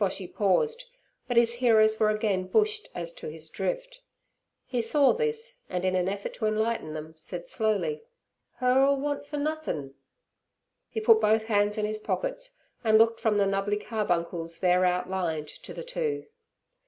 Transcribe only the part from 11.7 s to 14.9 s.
in his pockets, and looked from the nubbly carbuncles there